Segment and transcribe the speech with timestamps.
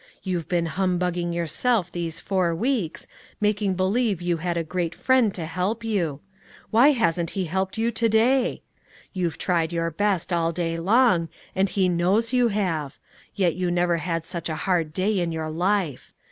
[0.23, 3.05] You've been humbugging yourself these four weeks,
[3.39, 6.21] making believe you had a great Friend to help you:
[6.71, 8.63] why hasn't He helped you to day?
[9.13, 12.97] You've tried your best all day long, and He knows you have;
[13.35, 16.11] yet you never had such a hard day in your life.